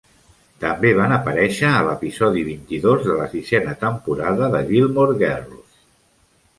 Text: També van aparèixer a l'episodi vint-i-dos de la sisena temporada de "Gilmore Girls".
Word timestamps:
També 0.61 0.93
van 0.99 1.13
aparèixer 1.17 1.69
a 1.73 1.83
l'episodi 1.89 2.47
vint-i-dos 2.49 3.05
de 3.11 3.21
la 3.21 3.29
sisena 3.37 3.79
temporada 3.87 4.53
de 4.59 4.67
"Gilmore 4.75 5.19
Girls". 5.25 5.83